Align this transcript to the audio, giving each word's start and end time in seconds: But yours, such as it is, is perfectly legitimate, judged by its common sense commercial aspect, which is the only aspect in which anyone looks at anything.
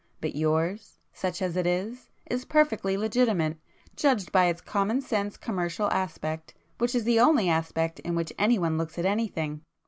But 0.19 0.35
yours, 0.35 0.97
such 1.13 1.43
as 1.43 1.55
it 1.55 1.67
is, 1.67 2.09
is 2.25 2.43
perfectly 2.43 2.97
legitimate, 2.97 3.57
judged 3.95 4.31
by 4.31 4.45
its 4.45 4.59
common 4.59 4.99
sense 5.01 5.37
commercial 5.37 5.91
aspect, 5.91 6.55
which 6.79 6.95
is 6.95 7.03
the 7.03 7.19
only 7.19 7.47
aspect 7.47 7.99
in 7.99 8.15
which 8.15 8.33
anyone 8.39 8.79
looks 8.79 8.97
at 8.97 9.05
anything. 9.05 9.61